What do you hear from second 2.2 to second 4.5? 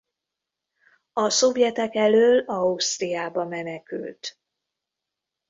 Ausztriába menekült.